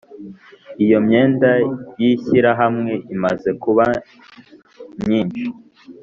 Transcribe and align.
Iyo 0.83 0.95
imyenda 1.01 1.49
y 2.01 2.03
Ishyirahamwe 2.11 2.93
imaze 3.15 3.49
kuba 3.63 3.85
nyinshi 5.07 5.45